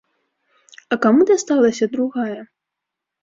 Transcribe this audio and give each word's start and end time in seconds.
А 0.95 0.97
каму 1.03 1.27
дасталася 1.31 1.89
другая? 1.95 2.39